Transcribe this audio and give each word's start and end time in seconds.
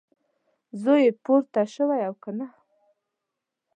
زوی 0.81 0.99
یې 1.05 1.11
راپورته 1.15 1.61
شوی 1.73 2.01
او 2.07 2.13
که 2.21 2.31
نه؟ 2.37 2.47